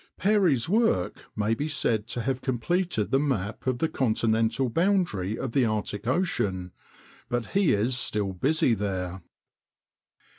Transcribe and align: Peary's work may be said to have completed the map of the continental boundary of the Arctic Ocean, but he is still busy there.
Peary's 0.17 0.67
work 0.67 1.25
may 1.35 1.53
be 1.53 1.67
said 1.67 2.07
to 2.07 2.23
have 2.23 2.41
completed 2.41 3.11
the 3.11 3.19
map 3.19 3.67
of 3.67 3.77
the 3.77 3.87
continental 3.87 4.67
boundary 4.67 5.37
of 5.37 5.51
the 5.51 5.63
Arctic 5.63 6.07
Ocean, 6.07 6.71
but 7.29 7.45
he 7.49 7.71
is 7.71 7.99
still 7.99 8.33
busy 8.33 8.73
there. 8.73 9.21